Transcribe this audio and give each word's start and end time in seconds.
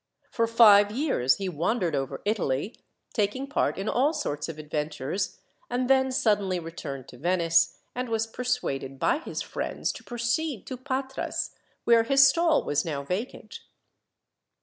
For 0.31 0.47
five 0.47 0.89
years 0.91 1.35
he 1.35 1.47
wandered 1.47 1.93
over 1.95 2.23
Italy, 2.25 2.73
taking 3.13 3.45
part 3.45 3.77
in 3.77 3.87
all 3.87 4.13
sorts 4.13 4.49
of 4.49 4.57
adventures, 4.57 5.37
and 5.69 5.87
then 5.87 6.11
suddenly 6.11 6.57
returned 6.57 7.07
to 7.09 7.19
Venice, 7.19 7.77
and 7.93 8.09
was 8.09 8.25
persuaded 8.25 8.97
by 8.97 9.19
his 9.19 9.43
friends 9.43 9.91
to 9.91 10.03
proceed 10.03 10.65
to 10.65 10.75
Patras, 10.77 11.51
where 11.83 12.01
his 12.01 12.27
stall 12.27 12.63
was 12.63 12.83
now 12.83 13.03
vacant. 13.03 13.59